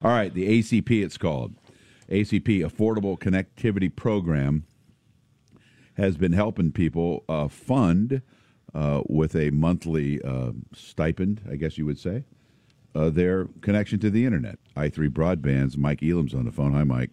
All 0.00 0.12
right, 0.12 0.32
the 0.32 0.60
ACP, 0.60 1.02
it's 1.02 1.18
called. 1.18 1.54
ACP, 2.08 2.60
Affordable 2.60 3.18
Connectivity 3.18 3.94
Program, 3.94 4.64
has 5.96 6.16
been 6.16 6.32
helping 6.32 6.70
people 6.70 7.24
uh, 7.28 7.48
fund 7.48 8.22
uh, 8.72 9.02
with 9.08 9.34
a 9.34 9.50
monthly 9.50 10.22
uh, 10.22 10.52
stipend, 10.72 11.42
I 11.50 11.56
guess 11.56 11.76
you 11.76 11.84
would 11.86 11.98
say, 11.98 12.24
uh, 12.94 13.10
their 13.10 13.46
connection 13.60 13.98
to 13.98 14.10
the 14.10 14.24
internet. 14.24 14.60
i3 14.76 15.08
Broadband's 15.08 15.76
Mike 15.76 16.00
Elam's 16.00 16.32
on 16.32 16.44
the 16.44 16.52
phone. 16.52 16.74
Hi, 16.74 16.84
Mike. 16.84 17.10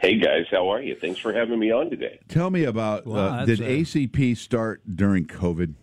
Hey 0.00 0.18
guys, 0.18 0.46
how 0.50 0.68
are 0.68 0.80
you? 0.80 0.94
Thanks 0.94 1.18
for 1.18 1.32
having 1.32 1.58
me 1.58 1.72
on 1.72 1.90
today. 1.90 2.20
Tell 2.28 2.50
me 2.50 2.64
about 2.64 3.04
uh, 3.06 3.44
did 3.44 3.58
ACP 3.58 4.36
start 4.36 4.80
during 4.96 5.26
COVID? 5.26 5.74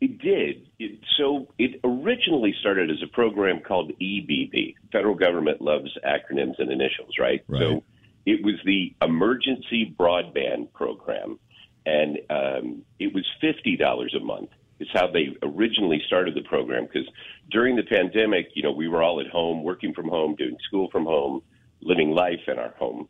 It 0.00 0.18
did. 0.18 0.68
It, 0.78 1.00
so 1.18 1.48
it 1.58 1.80
originally 1.84 2.54
started 2.60 2.90
as 2.90 3.02
a 3.02 3.06
program 3.06 3.60
called 3.60 3.92
EBB. 4.00 4.74
Federal 4.92 5.14
government 5.14 5.60
loves 5.60 5.90
acronyms 6.04 6.58
and 6.58 6.70
initials, 6.70 7.14
right? 7.18 7.42
Right. 7.46 7.60
So 7.60 7.82
it 8.24 8.42
was 8.42 8.54
the 8.64 8.94
Emergency 9.02 9.94
Broadband 9.98 10.72
Program, 10.72 11.38
and 11.84 12.18
um, 12.30 12.82
it 12.98 13.12
was 13.14 13.26
fifty 13.40 13.76
dollars 13.76 14.14
a 14.18 14.24
month. 14.24 14.50
Is 14.78 14.88
how 14.94 15.08
they 15.08 15.36
originally 15.42 16.02
started 16.06 16.34
the 16.34 16.48
program 16.48 16.86
because 16.86 17.06
during 17.50 17.76
the 17.76 17.82
pandemic, 17.82 18.48
you 18.54 18.62
know, 18.62 18.72
we 18.72 18.88
were 18.88 19.02
all 19.02 19.20
at 19.20 19.26
home, 19.26 19.62
working 19.62 19.92
from 19.92 20.08
home, 20.08 20.34
doing 20.36 20.56
school 20.66 20.88
from 20.90 21.04
home, 21.04 21.42
living 21.82 22.12
life 22.12 22.40
in 22.48 22.58
our 22.58 22.74
home. 22.78 23.06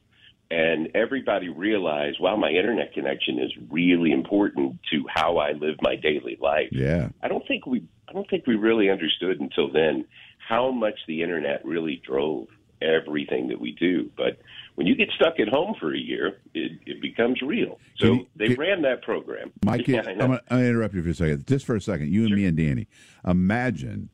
And 0.51 0.89
everybody 0.97 1.49
realized, 1.49 2.19
wow, 2.21 2.35
my 2.37 2.51
internet 2.51 2.93
connection 2.93 3.39
is 3.39 3.53
really 3.71 4.11
important 4.11 4.81
to 4.91 5.05
how 5.09 5.37
I 5.39 5.53
live 5.53 5.77
my 5.81 5.95
daily 5.95 6.37
life. 6.41 6.69
Yeah. 6.73 7.11
I 7.23 7.29
don't 7.29 7.47
think 7.47 7.67
we 7.67 7.85
I 8.09 8.13
don't 8.13 8.29
think 8.29 8.47
we 8.49 8.57
really 8.57 8.91
understood 8.91 9.39
until 9.41 9.71
then 9.73 10.05
how 10.39 10.73
much 10.73 10.99
the 11.07 11.23
internet 11.23 11.65
really 11.65 12.03
drove 12.05 12.49
everything 12.83 13.47
that 13.49 13.61
we 13.61 13.73
do. 13.79 14.11
But 14.17 14.41
when 14.75 14.89
you 14.89 14.97
get 14.97 15.11
stuck 15.15 15.39
at 15.39 15.47
home 15.49 15.77
for 15.79 15.95
a 15.95 15.99
year, 15.99 16.39
it, 16.55 16.73
it 16.87 17.01
becomes 17.01 17.41
real. 17.43 17.79
So 17.99 18.07
Can 18.09 18.15
you- 18.17 18.27
they 18.35 18.47
can- 18.49 18.57
ran 18.57 18.83
that 18.83 19.03
program. 19.03 19.53
Mike, 19.65 19.87
Yeah, 19.87 20.03
I'm 20.09 20.19
going 20.19 20.41
to 20.49 20.57
interrupt 20.69 20.95
you 20.95 21.03
for 21.05 21.11
a 21.11 21.15
second. 21.15 21.47
Just 21.47 21.65
for 21.67 21.77
a 21.77 21.81
second, 21.81 22.13
you 22.13 22.25
and 22.25 22.35
me 22.35 22.47
and 22.47 22.57
Danny. 22.57 22.89
Imagine 23.25 24.09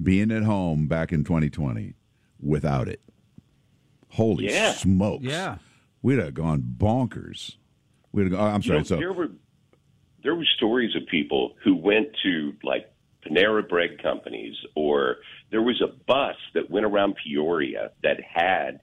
being 0.00 0.30
at 0.30 0.44
home 0.44 0.86
back 0.86 1.12
in 1.12 1.24
2020 1.24 1.94
without 2.40 2.86
it. 2.86 3.00
Holy 4.10 4.44
Yeah. 4.46 4.72
smokes. 4.72 5.24
Yeah. 5.24 5.56
We'd 6.04 6.18
have 6.18 6.34
gone 6.34 6.62
bonkers. 6.76 7.56
We'd 8.12 8.24
have 8.24 8.32
gone, 8.32 8.54
I'm 8.54 8.60
You 8.60 8.66
sorry. 8.68 8.78
know, 8.80 8.84
so, 8.84 8.96
there 8.96 9.12
were 9.14 9.30
there 10.22 10.34
were 10.34 10.44
stories 10.44 10.94
of 10.94 11.06
people 11.06 11.54
who 11.64 11.74
went 11.74 12.08
to 12.22 12.52
like 12.62 12.92
Panera 13.26 13.66
Bread 13.66 14.02
companies, 14.02 14.54
or 14.74 15.16
there 15.50 15.62
was 15.62 15.80
a 15.80 15.86
bus 16.06 16.36
that 16.52 16.68
went 16.70 16.84
around 16.84 17.16
Peoria 17.24 17.90
that 18.02 18.20
had 18.20 18.80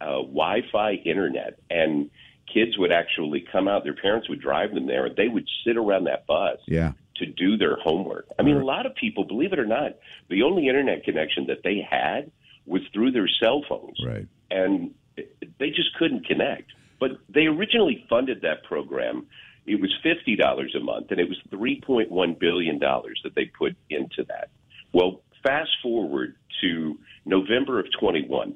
uh, 0.00 0.22
Wi-Fi 0.22 0.92
internet, 1.04 1.58
and 1.68 2.10
kids 2.52 2.78
would 2.78 2.90
actually 2.90 3.44
come 3.52 3.68
out. 3.68 3.84
Their 3.84 3.94
parents 3.94 4.30
would 4.30 4.40
drive 4.40 4.72
them 4.72 4.86
there, 4.86 5.04
and 5.04 5.14
they 5.14 5.28
would 5.28 5.46
sit 5.66 5.76
around 5.76 6.04
that 6.04 6.26
bus 6.26 6.56
yeah. 6.66 6.92
to 7.16 7.26
do 7.26 7.58
their 7.58 7.76
homework. 7.76 8.28
I 8.38 8.42
mean, 8.44 8.56
a 8.56 8.64
lot 8.64 8.86
of 8.86 8.94
people, 8.94 9.24
believe 9.24 9.52
it 9.52 9.58
or 9.58 9.66
not, 9.66 9.98
the 10.30 10.42
only 10.42 10.68
internet 10.68 11.04
connection 11.04 11.48
that 11.48 11.62
they 11.64 11.86
had 11.86 12.30
was 12.64 12.80
through 12.94 13.10
their 13.12 13.28
cell 13.28 13.62
phones 13.68 13.98
Right. 14.06 14.26
and 14.50 14.94
they 15.16 15.70
just 15.70 15.94
couldn't 15.98 16.26
connect. 16.26 16.72
But 17.00 17.12
they 17.28 17.46
originally 17.46 18.06
funded 18.08 18.42
that 18.42 18.64
program. 18.64 19.26
It 19.66 19.80
was 19.80 19.92
fifty 20.02 20.36
dollars 20.36 20.74
a 20.76 20.80
month, 20.80 21.10
and 21.10 21.20
it 21.20 21.28
was 21.28 21.38
three 21.50 21.80
point 21.80 22.10
one 22.10 22.36
billion 22.38 22.78
dollars 22.78 23.20
that 23.24 23.34
they 23.34 23.46
put 23.46 23.76
into 23.90 24.24
that. 24.28 24.50
Well, 24.92 25.22
fast 25.42 25.70
forward 25.82 26.36
to 26.62 26.98
November 27.24 27.80
of 27.80 27.86
twenty 27.98 28.26
one, 28.26 28.54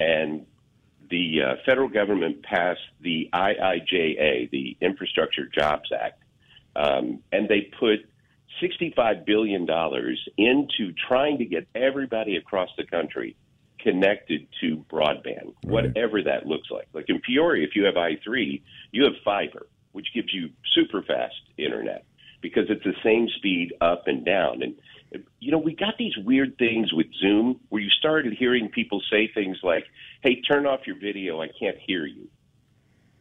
and 0.00 0.46
the 1.10 1.42
uh, 1.42 1.54
federal 1.64 1.88
government 1.88 2.42
passed 2.42 2.80
the 3.00 3.30
IIJA, 3.32 4.50
the 4.50 4.76
Infrastructure 4.80 5.46
Jobs 5.46 5.90
Act, 5.92 6.22
um, 6.76 7.20
and 7.32 7.48
they 7.48 7.70
put 7.78 8.00
$65 8.62 9.24
billion 9.24 9.66
into 10.36 10.94
trying 11.08 11.38
to 11.38 11.44
get 11.44 11.66
everybody 11.74 12.36
across 12.36 12.68
the 12.76 12.84
country 12.84 13.36
connected 13.80 14.46
to 14.60 14.84
broadband, 14.90 15.54
whatever 15.62 16.22
that 16.22 16.46
looks 16.46 16.70
like. 16.70 16.88
Like 16.92 17.06
in 17.08 17.20
Peoria, 17.20 17.66
if 17.66 17.76
you 17.76 17.84
have 17.84 17.94
I3, 17.94 18.60
you 18.92 19.04
have 19.04 19.14
fiber, 19.24 19.66
which 19.92 20.08
gives 20.14 20.32
you 20.32 20.50
super 20.74 21.02
fast 21.02 21.34
internet 21.56 22.04
because 22.40 22.64
it's 22.68 22.84
the 22.84 22.94
same 23.02 23.28
speed 23.36 23.72
up 23.80 24.04
and 24.06 24.24
down. 24.24 24.62
And, 24.62 25.24
you 25.40 25.50
know, 25.50 25.58
we 25.58 25.74
got 25.74 25.94
these 25.98 26.16
weird 26.18 26.56
things 26.58 26.92
with 26.92 27.06
Zoom 27.20 27.60
where 27.68 27.82
you 27.82 27.90
started 27.90 28.34
hearing 28.34 28.68
people 28.68 29.00
say 29.10 29.30
things 29.32 29.58
like, 29.62 29.84
hey, 30.22 30.40
turn 30.42 30.66
off 30.66 30.86
your 30.86 30.98
video, 30.98 31.40
I 31.40 31.48
can't 31.58 31.76
hear 31.78 32.06
you. 32.06 32.28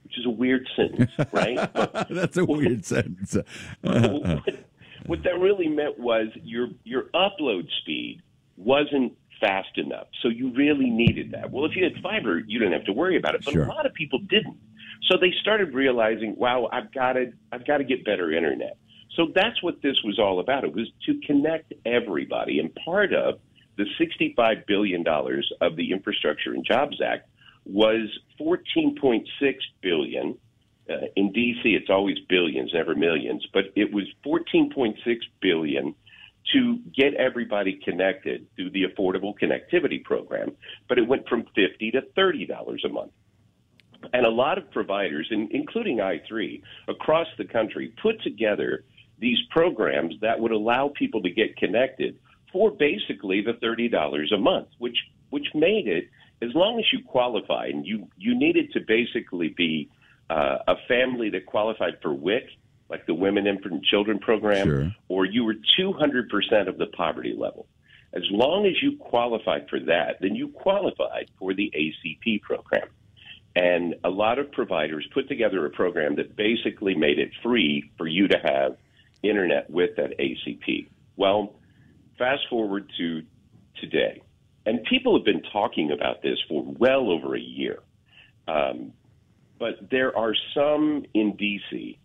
Which 0.03 0.18
is 0.19 0.25
a 0.25 0.29
weird 0.29 0.68
sentence, 0.75 1.12
right? 1.34 1.57
But 1.74 2.07
That's 2.09 2.38
a 2.38 2.45
weird 2.45 2.85
sentence. 2.85 3.35
what, 3.81 4.44
what 5.06 5.24
that 5.24 5.39
really 5.39 5.68
meant 5.68 6.00
was 6.00 6.28
your 6.44 6.69
your 6.84 7.03
upload 7.13 7.68
speed 7.81 8.22
wasn't 8.56 9.13
fast 9.40 9.78
enough, 9.78 10.08
so 10.22 10.30
you 10.30 10.52
really 10.53 10.90
needed 10.90 11.31
that. 11.31 11.52
Well, 11.52 11.66
if 11.66 11.75
you 11.75 11.84
had 11.84 12.02
fiber, 12.02 12.40
you 12.40 12.59
didn't 12.59 12.74
have 12.74 12.86
to 12.86 12.94
worry 12.94 13.18
about 13.18 13.36
it, 13.36 13.46
but 13.46 13.53
Sure. 13.53 13.66
a 13.66 13.68
lot 13.68 13.86
of 13.86 13.94
people 13.94 14.20
didn't. 14.20 14.58
So 15.03 15.18
they 15.18 15.31
started 15.42 15.74
realizing, 15.74 16.36
wow, 16.36 16.70
I've 16.72 16.92
got 16.92 17.14
to 17.14 17.31
I've 17.52 17.66
got 17.66 17.78
to 17.78 17.84
get 17.84 18.03
better 18.03 18.31
internet. 18.31 18.78
So 19.16 19.28
that's 19.34 19.62
what 19.64 19.81
this 19.81 19.96
was 20.03 20.20
all 20.20 20.40
about. 20.40 20.64
It 20.64 20.74
was 20.74 20.90
to 21.06 21.20
connect 21.25 21.74
everybody, 21.86 22.59
and 22.59 22.74
part 22.75 23.14
of 23.14 23.40
the 23.78 23.86
$65 24.00 24.66
billion 24.66 25.06
of 25.62 25.75
the 25.75 25.92
Infrastructure 25.92 26.54
and 26.54 26.66
Jobs 26.66 27.00
Act 27.00 27.30
was 27.66 28.09
14.6 28.40 29.25
billion 29.81 30.36
uh, 30.90 31.08
in 31.16 31.34
DC, 31.34 31.59
it's 31.66 31.90
always 31.90 32.18
billions, 32.30 32.72
never 32.74 32.96
millions, 32.96 33.46
but 33.54 33.66
it 33.75 33.92
was 33.92 34.06
14.6 34.25 34.96
billion 35.42 35.94
to 36.53 36.80
get 36.96 37.13
everybody 37.16 37.80
connected 37.84 38.47
through 38.56 38.69
the 38.72 38.84
Affordable 38.84 39.34
Connectivity 39.41 40.03
Program. 40.03 40.52
But 40.88 40.97
it 40.97 41.08
went 41.08 41.28
from 41.28 41.46
50 41.56 41.91
to 41.91 42.02
30 42.16 42.46
dollars 42.46 42.84
a 42.85 42.90
month. 42.90 43.12
And 44.13 44.25
a 44.25 44.30
lot 44.30 44.57
of 44.57 44.69
providers, 44.72 45.28
including 45.31 45.97
i3 45.97 46.62
across 46.88 47.28
the 47.38 47.46
country, 47.46 47.94
put 48.02 48.22
together 48.22 48.84
these 49.19 49.38
programs 49.50 50.13
that 50.22 50.40
would 50.40 50.52
allow 50.52 50.91
people 50.96 51.22
to 51.24 51.30
get 51.30 51.57
connected 51.57 52.19
for 52.52 52.72
basically 52.72 53.41
the 53.41 53.53
thirty 53.53 53.90
dollars 53.90 54.31
a 54.31 54.38
month, 54.38 54.68
which 54.78 54.97
which 55.30 55.47
made 55.53 55.88
it 55.88 56.09
as 56.41 56.53
long 56.53 56.80
as 56.80 56.86
you 56.94 57.03
qualified 57.03 57.72
and 57.72 57.86
you 57.86 58.07
you 58.18 58.38
needed 58.38 58.72
to 58.74 58.80
basically 58.88 59.50
be 59.50 59.90
uh, 60.30 60.57
a 60.68 60.75
family 60.88 61.30
that 61.30 61.46
qualified 61.46 61.97
for 62.02 62.13
WIC, 62.13 62.47
like 62.90 63.06
the 63.06 63.14
Women, 63.14 63.48
Infant, 63.48 63.74
and 63.74 63.84
Children 63.84 64.20
program, 64.20 64.68
Sure. 64.68 64.96
or 65.09 65.25
you 65.25 65.44
were 65.44 65.56
200% 65.78 66.68
of 66.68 66.78
the 66.78 66.88
poverty 66.88 67.34
level. 67.38 67.68
As 68.14 68.24
long 68.31 68.66
as 68.66 68.81
you 68.81 68.98
qualified 68.98 69.68
for 69.70 69.80
that, 69.81 70.18
then 70.22 70.36
you 70.36 70.48
qualified 70.50 71.30
for 71.38 71.53
the 71.53 71.72
ACP 71.75 72.42
program. 72.42 72.88
And 73.56 73.96
a 74.03 74.09
lot 74.09 74.40
of 74.40 74.52
providers 74.52 75.06
put 75.14 75.28
together 75.28 75.66
a 75.66 75.70
program 75.70 76.16
that 76.16 76.36
basically 76.36 76.96
made 76.96 77.20
it 77.20 77.31
free 77.44 77.92
for 77.98 78.08
you 78.08 78.28
to 78.28 78.38
have 78.38 78.78
internet 79.24 79.69
with 79.69 79.96
that 79.98 80.18
ACP. 80.19 80.88
Well, 81.16 81.56
fast 82.18 82.44
forward 82.50 82.90
to 82.98 83.24
today, 83.81 84.22
and 84.66 84.84
people 84.84 85.18
have 85.18 85.25
been 85.25 85.42
talking 85.52 85.92
about 85.92 86.22
this 86.22 86.38
for 86.48 86.64
well 86.64 87.09
over 87.12 87.36
a 87.36 87.40
year. 87.40 87.80
Um, 88.48 88.94
but 89.59 89.90
there 89.90 90.16
are 90.16 90.36
some 90.54 91.06
in 91.14 91.34
DC 91.34 91.98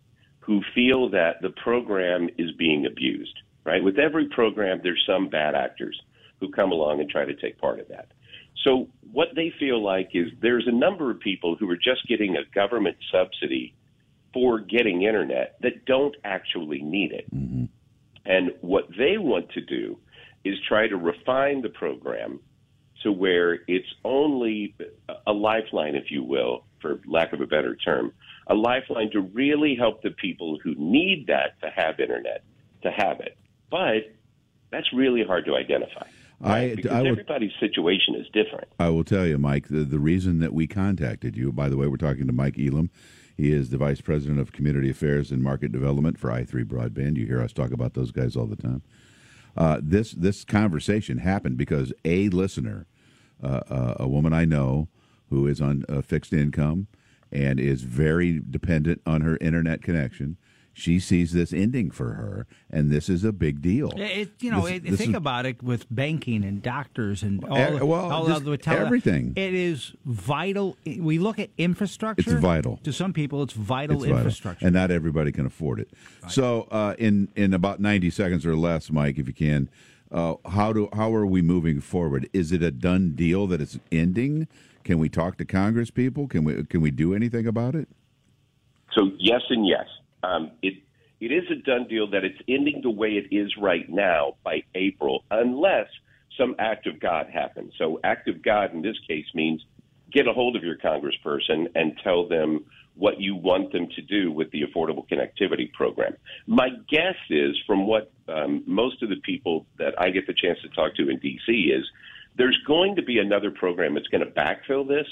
who 0.45 0.61
feel 0.75 1.09
that 1.09 1.41
the 1.41 1.49
program 1.49 2.29
is 2.37 2.51
being 2.57 2.85
abused, 2.85 3.37
right? 3.65 3.83
With 3.83 3.97
every 3.97 4.27
program, 4.27 4.81
there's 4.83 5.03
some 5.07 5.29
bad 5.29 5.55
actors 5.55 5.99
who 6.39 6.51
come 6.51 6.71
along 6.71 6.99
and 6.99 7.09
try 7.09 7.23
to 7.23 7.35
take 7.35 7.59
part 7.59 7.79
of 7.79 7.87
that. 7.87 8.11
So, 8.63 8.89
what 9.11 9.29
they 9.35 9.53
feel 9.59 9.83
like 9.83 10.09
is 10.13 10.27
there's 10.41 10.67
a 10.67 10.71
number 10.71 11.11
of 11.11 11.19
people 11.19 11.55
who 11.55 11.69
are 11.69 11.77
just 11.77 12.07
getting 12.07 12.35
a 12.35 12.43
government 12.53 12.97
subsidy 13.11 13.75
for 14.33 14.59
getting 14.59 15.03
internet 15.03 15.55
that 15.61 15.85
don't 15.85 16.15
actually 16.23 16.81
need 16.81 17.11
it. 17.11 17.33
Mm-hmm. 17.33 17.65
And 18.25 18.51
what 18.61 18.85
they 18.97 19.17
want 19.17 19.49
to 19.51 19.61
do 19.61 19.97
is 20.43 20.55
try 20.67 20.87
to 20.87 20.97
refine 20.97 21.61
the 21.61 21.69
program 21.69 22.39
to 23.03 23.11
where 23.11 23.59
it's 23.67 23.93
only 24.03 24.75
a 25.27 25.31
lifeline, 25.31 25.95
if 25.95 26.09
you 26.09 26.23
will, 26.23 26.65
for 26.81 26.99
lack 27.05 27.33
of 27.33 27.41
a 27.41 27.47
better 27.47 27.75
term, 27.75 28.13
a 28.47 28.53
lifeline 28.53 29.09
to 29.11 29.21
really 29.21 29.75
help 29.75 30.01
the 30.01 30.11
people 30.11 30.59
who 30.63 30.75
need 30.75 31.27
that 31.27 31.59
to 31.61 31.69
have 31.69 31.99
internet 31.99 32.43
to 32.83 32.91
have 32.91 33.19
it. 33.19 33.37
But 33.69 34.13
that's 34.71 34.91
really 34.93 35.23
hard 35.23 35.45
to 35.45 35.55
identify. 35.55 36.05
I- 36.41 36.49
right? 36.49 36.75
because 36.75 36.91
I 36.91 37.01
would- 37.01 37.11
everybody's 37.11 37.53
situation 37.59 38.15
is 38.15 38.27
different. 38.33 38.67
I 38.77 38.89
will 38.89 39.05
tell 39.05 39.25
you, 39.25 39.37
Mike, 39.37 39.69
the, 39.69 39.83
the 39.83 39.99
reason 39.99 40.39
that 40.39 40.53
we 40.53 40.67
contacted 40.67 41.37
you, 41.37 41.51
by 41.51 41.69
the 41.69 41.77
way, 41.77 41.87
we're 41.87 41.95
talking 41.97 42.27
to 42.27 42.33
Mike 42.33 42.59
Elam. 42.59 42.89
He 43.35 43.51
is 43.51 43.69
the 43.69 43.77
Vice 43.77 44.01
President 44.01 44.39
of 44.39 44.51
Community 44.51 44.89
Affairs 44.89 45.31
and 45.31 45.41
Market 45.41 45.71
Development 45.71 46.19
for 46.19 46.29
i3 46.29 46.63
Broadband. 46.65 47.17
You 47.17 47.25
hear 47.25 47.41
us 47.41 47.53
talk 47.53 47.71
about 47.71 47.93
those 47.93 48.11
guys 48.11 48.35
all 48.35 48.45
the 48.45 48.55
time. 48.55 48.83
Uh, 49.55 49.79
this 49.81 50.11
this 50.11 50.43
conversation 50.43 51.19
happened 51.19 51.57
because 51.57 51.93
a 52.03 52.29
listener 52.29 52.87
uh, 53.41 53.61
uh, 53.69 53.95
a 53.99 54.07
woman 54.07 54.33
I 54.33 54.45
know 54.45 54.87
who 55.29 55.47
is 55.47 55.61
on 55.61 55.83
a 55.87 56.01
fixed 56.01 56.33
income 56.33 56.87
and 57.33 57.59
is 57.59 57.81
very 57.83 58.39
dependent 58.49 59.01
on 59.05 59.21
her 59.21 59.37
internet 59.41 59.81
connection. 59.81 60.37
She 60.75 60.99
sees 60.99 61.33
this 61.33 61.53
ending 61.53 61.91
for 61.91 62.13
her, 62.15 62.47
and 62.71 62.89
this 62.89 63.07
is 63.07 63.23
a 63.23 63.31
big 63.31 63.61
deal. 63.61 63.91
It, 63.95 64.31
you 64.39 64.49
know, 64.49 64.61
This- 64.63 64.71
it, 64.77 64.83
this 64.85 64.97
think 64.97 65.11
is- 65.11 65.15
about 65.17 65.45
it 65.45 65.61
with 65.61 65.85
banking 65.93 66.43
and 66.43 66.63
doctors 66.63 67.21
and 67.21 67.43
all, 67.45 67.55
Eh, 67.57 67.79
well, 67.81 68.11
all 68.11 68.25
just 68.27 68.43
the 68.43 68.57
everything. 68.71 69.33
It 69.35 69.53
is 69.53 69.93
vital. 70.03 70.75
We 70.97 71.19
look 71.19 71.37
at 71.37 71.51
infrastructure. 71.59 72.31
It's 72.31 72.41
vital. 72.41 72.77
to 72.83 72.91
some 72.91 73.13
people. 73.13 73.43
It's 73.43 73.53
vital 73.53 73.97
It's 73.97 74.05
vital. 74.05 74.17
infrastructure. 74.17 74.65
and 74.65 74.73
not 74.73 74.89
everybody 74.89 75.31
can 75.31 75.45
afford 75.45 75.79
it. 75.79 75.91
So, 76.27 76.67
uh, 76.71 76.95
in 76.97 77.29
in 77.35 77.53
about 77.53 77.79
ninety 77.79 78.09
seconds 78.09 78.43
or 78.43 78.55
less, 78.55 78.91
Mike, 78.91 79.19
if 79.19 79.27
you 79.27 79.33
can, 79.33 79.69
uh, 80.11 80.35
how 80.45 80.73
do 80.73 80.89
how 80.93 81.13
are 81.13 81.25
we 81.27 81.43
moving 81.43 81.81
forward? 81.81 82.27
Is 82.33 82.51
it 82.51 82.63
a 82.63 82.71
done 82.71 83.11
deal 83.15 83.45
that 83.45 83.61
it's 83.61 83.77
ending? 83.91 84.47
Can 84.83 84.99
we 84.99 85.09
talk 85.09 85.37
to 85.37 85.45
Congress 85.45 85.91
people? 85.91 86.27
Can 86.27 86.43
we 86.43 86.63
can 86.65 86.81
we 86.81 86.91
do 86.91 87.13
anything 87.13 87.47
about 87.47 87.75
it? 87.75 87.87
So 88.95 89.11
yes 89.19 89.41
and 89.49 89.65
yes. 89.67 89.85
Um, 90.23 90.51
it 90.61 90.75
it 91.19 91.31
is 91.31 91.43
a 91.51 91.55
done 91.55 91.87
deal 91.87 92.09
that 92.11 92.23
it's 92.23 92.39
ending 92.47 92.81
the 92.83 92.89
way 92.89 93.11
it 93.11 93.33
is 93.35 93.55
right 93.57 93.89
now 93.89 94.35
by 94.43 94.63
April, 94.75 95.23
unless 95.31 95.87
some 96.37 96.55
act 96.59 96.87
of 96.87 96.99
God 96.99 97.27
happens. 97.31 97.73
So 97.77 97.99
act 98.03 98.27
of 98.27 98.41
God 98.41 98.73
in 98.73 98.81
this 98.81 98.97
case 99.07 99.25
means 99.33 99.63
get 100.11 100.27
a 100.27 100.33
hold 100.33 100.55
of 100.55 100.63
your 100.63 100.77
congressperson 100.77 101.67
and 101.75 101.97
tell 102.03 102.27
them 102.27 102.65
what 102.95 103.19
you 103.19 103.35
want 103.35 103.71
them 103.71 103.87
to 103.95 104.01
do 104.01 104.31
with 104.31 104.51
the 104.51 104.61
Affordable 104.61 105.07
Connectivity 105.09 105.71
Program. 105.73 106.15
My 106.45 106.69
guess 106.89 107.15
is, 107.29 107.55
from 107.65 107.87
what 107.87 108.11
um, 108.27 108.63
most 108.67 109.01
of 109.01 109.09
the 109.09 109.15
people 109.23 109.65
that 109.79 109.99
I 109.99 110.11
get 110.11 110.27
the 110.27 110.33
chance 110.33 110.59
to 110.61 110.69
talk 110.69 110.95
to 110.95 111.09
in 111.09 111.17
D.C. 111.17 111.51
is, 111.51 111.85
there's 112.35 112.57
going 112.65 112.95
to 112.95 113.03
be 113.03 113.19
another 113.19 113.51
program 113.51 113.93
that's 113.93 114.07
going 114.07 114.25
to 114.25 114.31
backfill 114.31 114.87
this 114.87 115.07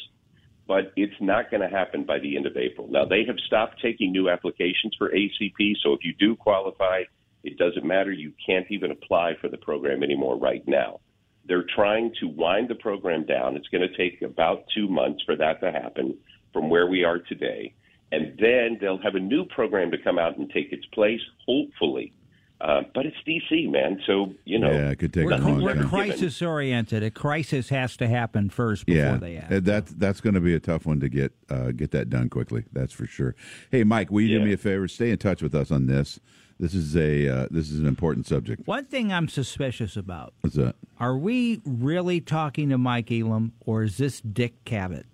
but 0.71 0.94
it's 0.95 1.19
not 1.19 1.51
going 1.51 1.59
to 1.59 1.68
happen 1.68 2.06
by 2.06 2.18
the 2.19 2.38
end 2.38 2.45
of 2.45 2.56
April. 2.56 2.88
Now, 2.89 3.03
they 3.03 3.25
have 3.25 3.35
stopped 3.45 3.81
taking 3.81 4.13
new 4.13 4.29
applications 4.29 4.95
for 4.97 5.09
ACP, 5.09 5.75
so 5.83 5.91
if 5.91 6.00
you 6.03 6.13
do 6.18 6.33
qualify, 6.38 7.03
it 7.44 7.57
doesn't 7.57 7.83
matter. 7.83 8.12
You 8.12 8.31
can't 8.45 8.68
even 8.69 8.91
apply 8.91 9.33
for 9.41 9.50
the 9.50 9.57
program 9.57 10.01
anymore 10.01 10.38
right 10.38 10.65
now. 10.65 11.01
They're 11.45 11.65
trying 11.75 12.13
to 12.21 12.27
wind 12.27 12.69
the 12.69 12.75
program 12.75 13.25
down. 13.25 13.57
It's 13.57 13.67
going 13.67 13.85
to 13.85 13.97
take 13.97 14.21
about 14.21 14.63
two 14.74 14.88
months 14.88 15.21
for 15.25 15.35
that 15.35 15.59
to 15.59 15.74
happen 15.74 16.17
from 16.53 16.69
where 16.69 16.88
we 16.88 17.03
are 17.03 17.19
today. 17.19 17.74
And 18.13 18.38
then 18.39 18.77
they'll 18.79 19.01
have 19.01 19.15
a 19.15 19.19
new 19.19 19.44
program 19.44 19.91
to 19.91 19.97
come 19.97 20.19
out 20.19 20.38
and 20.38 20.50
take 20.51 20.71
its 20.71 20.85
place, 20.94 21.21
hopefully. 21.45 22.13
Uh, 22.61 22.83
but 22.93 23.07
it's 23.07 23.17
DC, 23.27 23.71
man. 23.71 23.99
So, 24.05 24.33
you 24.45 24.59
know. 24.59 24.69
Yeah, 24.71 24.91
it 24.91 24.99
could 24.99 25.11
take 25.13 25.25
we're, 25.25 25.33
a 25.33 25.37
long 25.37 25.63
we're 25.63 25.73
time. 25.73 25.89
crisis 25.89 26.41
oriented. 26.43 27.01
A 27.01 27.09
crisis 27.09 27.69
has 27.69 27.97
to 27.97 28.07
happen 28.07 28.51
first 28.51 28.85
before 28.85 29.01
Yeah, 29.01 29.17
they 29.17 29.37
act. 29.37 29.51
uh, 29.51 29.59
that's 29.61 29.91
that's 29.93 30.21
going 30.21 30.35
to 30.35 30.39
be 30.41 30.53
a 30.53 30.59
tough 30.59 30.85
one 30.85 30.99
to 30.99 31.09
get 31.09 31.33
uh, 31.49 31.71
get 31.71 31.89
that 31.91 32.09
done 32.11 32.29
quickly. 32.29 32.65
That's 32.71 32.93
for 32.93 33.07
sure. 33.07 33.35
Hey, 33.71 33.83
Mike, 33.83 34.11
will 34.11 34.21
you 34.21 34.37
do 34.39 34.45
me 34.45 34.53
a 34.53 34.57
favor? 34.57 34.87
Stay 34.87 35.09
in 35.09 35.17
touch 35.17 35.41
with 35.41 35.55
us 35.55 35.71
on 35.71 35.87
this. 35.87 36.19
This 36.59 36.75
is 36.75 36.95
a 36.95 37.27
uh, 37.27 37.47
this 37.49 37.71
is 37.71 37.79
an 37.79 37.87
important 37.87 38.27
subject. 38.27 38.67
One 38.67 38.85
thing 38.85 39.11
I'm 39.11 39.27
suspicious 39.27 39.97
about: 39.97 40.35
What's 40.41 40.55
that? 40.57 40.75
Are 40.99 41.17
we 41.17 41.61
really 41.65 42.21
talking 42.21 42.69
to 42.69 42.77
Mike 42.77 43.11
Elam, 43.11 43.53
or 43.65 43.81
is 43.81 43.97
this 43.97 44.21
Dick 44.21 44.63
Cavett? 44.65 45.05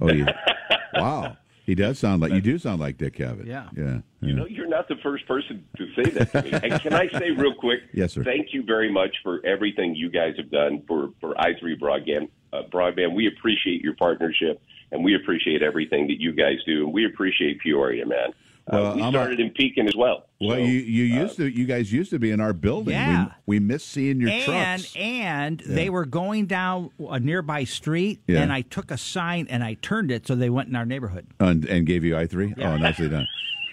Oh, 0.00 0.10
you, 0.10 0.26
wow. 0.94 1.36
He 1.64 1.76
does 1.76 1.98
sound 1.98 2.20
like 2.22 2.32
you 2.32 2.40
do 2.40 2.58
sound 2.58 2.80
like 2.80 2.98
Dick 2.98 3.16
Cavett. 3.16 3.46
Yeah. 3.46 3.68
yeah. 3.76 3.98
You 4.20 4.34
know, 4.34 4.46
you're 4.46 4.68
not 4.68 4.88
the 4.88 4.96
first 4.96 5.26
person 5.28 5.64
to 5.76 5.86
say 5.94 6.10
that 6.10 6.32
to 6.32 6.42
me. 6.42 6.50
and 6.70 6.80
can 6.80 6.92
I 6.92 7.08
say 7.08 7.30
real 7.30 7.54
quick? 7.54 7.80
Yes, 7.92 8.12
sir. 8.12 8.24
Thank 8.24 8.52
you 8.52 8.64
very 8.64 8.90
much 8.90 9.14
for 9.22 9.44
everything 9.46 9.94
you 9.94 10.10
guys 10.10 10.34
have 10.38 10.50
done 10.50 10.82
for 10.88 11.10
for 11.20 11.34
i3 11.34 11.78
broadband. 11.80 12.28
Uh, 12.52 12.62
broadband. 12.70 13.14
We 13.14 13.28
appreciate 13.28 13.80
your 13.80 13.94
partnership, 13.94 14.60
and 14.90 15.04
we 15.04 15.14
appreciate 15.14 15.62
everything 15.62 16.08
that 16.08 16.20
you 16.20 16.32
guys 16.32 16.56
do, 16.66 16.84
and 16.84 16.92
we 16.92 17.06
appreciate 17.06 17.60
Peoria, 17.60 18.06
man. 18.06 18.32
Well, 18.70 18.86
uh, 18.86 18.94
we 18.94 19.02
I'm 19.02 19.08
a- 19.08 19.10
started 19.12 19.40
in 19.40 19.50
Pekin 19.50 19.88
as 19.88 19.96
well. 19.96 20.26
Well, 20.40 20.56
So, 20.56 20.62
you 20.62 20.72
you 20.78 21.04
used 21.04 21.36
to 21.36 21.46
you 21.46 21.66
guys 21.66 21.92
used 21.92 22.10
to 22.10 22.18
be 22.18 22.30
in 22.30 22.40
our 22.40 22.52
building. 22.52 22.94
Yeah. 22.94 23.26
We, 23.46 23.58
we 23.58 23.60
miss 23.64 23.84
seeing 23.84 24.20
your 24.20 24.30
and 24.30 24.44
trucks. 24.44 24.94
and 24.96 25.60
they 25.66 25.90
were 25.90 26.04
going 26.04 26.46
down 26.46 26.90
a 27.08 27.18
nearby 27.20 27.64
street, 27.64 28.20
Yeah. 28.26 28.42
and 28.42 28.52
I 28.52 28.62
took 28.62 28.90
a 28.90 28.98
sign 28.98 29.46
and 29.50 29.64
I 29.64 29.74
turned 29.74 30.10
it 30.10 30.26
so 30.26 30.34
they 30.34 30.50
went 30.50 30.68
in 30.68 30.76
our 30.76 30.86
neighborhood. 30.86 31.26
and, 31.40 31.64
and 31.64 31.86
gave 31.86 32.04
you 32.04 32.16
I 32.16 32.26
three. 32.26 32.54
Oh, 32.58 32.76
nicely 32.76 33.08
done. 33.08 33.26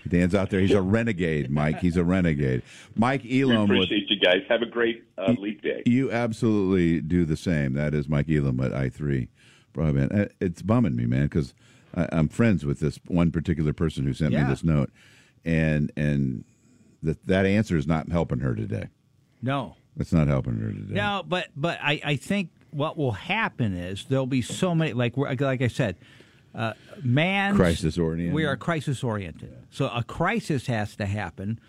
Dan's 0.08 0.34
out 0.34 0.50
there. 0.50 0.60
He's 0.62 0.72
a 0.72 0.82
renegade, 0.82 1.52
Mike. 1.52 1.82
He's 1.82 1.98
a 1.98 2.04
renegade. 2.04 2.64
Mike 2.96 3.24
we 3.24 3.42
Elam 3.44 3.68
with 3.68 3.78
appreciate 3.84 4.10
you 4.10 4.20
guys. 4.20 4.42
Have 4.50 4.62
a 4.64 4.66
great 4.66 5.04
uh, 5.20 5.34
leap 5.38 5.62
day. 5.62 5.84
You 5.86 6.12
absolutely 6.12 7.00
do 7.02 7.26
the 7.26 7.38
same. 7.38 7.74
That 7.74 7.94
is 7.94 8.08
Mike 8.10 8.28
Elam 8.30 8.60
at 8.62 8.74
I 8.74 8.90
three 8.90 9.28
broadband. 9.74 10.18
Uh, 10.18 10.30
It's 10.40 10.62
bumming 10.64 10.96
me, 10.96 11.06
man, 11.06 11.24
because 11.24 11.54
I'm 11.96 12.28
friends 12.30 12.66
with 12.66 12.80
this 12.80 13.00
one 13.08 13.32
particular 13.32 13.74
person 13.74 14.06
who 14.06 14.14
sent 14.14 14.32
Yeah. 14.32 14.44
me 14.44 14.50
this 14.50 14.64
note, 14.64 14.92
and 15.46 15.92
and 15.96 16.44
that 17.04 17.26
that 17.28 17.46
answer 17.46 17.78
is 17.78 17.88
not 17.88 18.10
helping 18.10 18.40
her 18.40 18.54
today. 18.56 18.88
No, 19.42 19.76
It's 19.98 20.12
not 20.14 20.28
helping 20.28 20.58
her 20.60 20.72
today. 20.72 20.96
no, 20.96 21.24
but 21.28 21.48
but 21.56 21.80
I, 21.82 22.02
I 22.04 22.16
think 22.18 22.50
what 22.72 22.98
will 22.98 23.14
happen 23.14 23.74
is 23.76 24.06
there'll 24.06 24.26
be 24.28 24.42
so 24.42 24.76
many 24.76 24.94
like 24.94 25.16
like 25.18 25.62
I 25.62 25.68
said, 25.68 25.96
uh, 26.54 26.74
man 27.02 27.56
Crisis-oriented. 27.56 28.34
We 28.34 28.46
are 28.46 28.56
crisis 28.58 29.04
oriented, 29.04 29.54
so 29.72 29.88
a 29.88 30.04
crisis 30.04 30.68
has 30.68 30.96
to 30.98 31.06
happen 31.06 31.60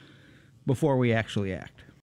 before 0.67 0.97
we 0.99 1.13
actually 1.13 1.53
act. 1.55 1.85